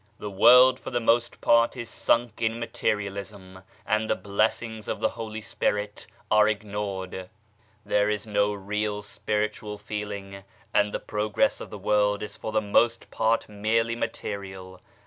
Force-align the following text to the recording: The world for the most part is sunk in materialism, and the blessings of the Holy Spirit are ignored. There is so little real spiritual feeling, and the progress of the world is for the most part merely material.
The 0.17 0.31
world 0.31 0.79
for 0.79 0.89
the 0.89 0.99
most 0.99 1.41
part 1.41 1.77
is 1.77 1.87
sunk 1.87 2.41
in 2.41 2.59
materialism, 2.59 3.59
and 3.85 4.09
the 4.09 4.15
blessings 4.15 4.87
of 4.87 4.99
the 4.99 5.09
Holy 5.09 5.41
Spirit 5.43 6.07
are 6.31 6.47
ignored. 6.47 7.29
There 7.85 8.09
is 8.09 8.23
so 8.23 8.31
little 8.31 8.57
real 8.57 9.01
spiritual 9.03 9.77
feeling, 9.77 10.43
and 10.73 10.91
the 10.91 10.99
progress 10.99 11.61
of 11.61 11.69
the 11.69 11.77
world 11.77 12.23
is 12.23 12.35
for 12.35 12.51
the 12.51 12.61
most 12.61 13.11
part 13.11 13.47
merely 13.47 13.95
material. 13.95 14.81